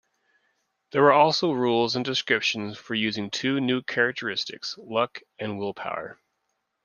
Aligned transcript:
There 0.93 1.03
were 1.03 1.11
also 1.13 1.51
rules 1.51 1.95
and 1.95 2.03
descriptions 2.03 2.75
for 2.75 2.95
using 2.95 3.29
two 3.29 3.59
new 3.61 3.83
Characteristics: 3.83 4.75
Luck 4.79 5.21
and 5.37 5.59
Willpower. 5.59 6.19